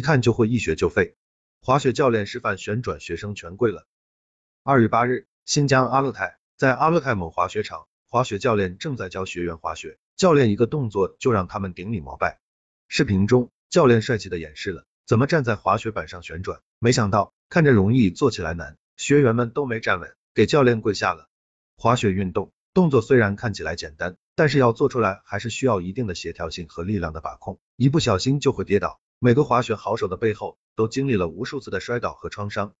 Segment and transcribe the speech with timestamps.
[0.00, 1.14] 一看就会一学就废。
[1.60, 3.86] 滑雪教练示范旋转，学生全跪了。
[4.62, 12.40] 二月八日，新疆阿勒泰，在阿勒泰某滑雪场，滑雪教练正在教学员滑雪，教练一个动作就让他们顶礼膜拜。
[12.88, 21.28] 视频中，教练帅气的演示了怎么站在滑雪板上旋转，没想到看着容易，做起来难，学员们都没站稳，给教练跪下了。
[21.76, 28.98] 滑雪运动动作虽然看起来简单，但是要做出来还是需要一定的协调性和力量的把控，一不小心就会跌倒。
[29.22, 32.74] 每个滑雪好手的背后都经历了无数次的摔倒和创伤，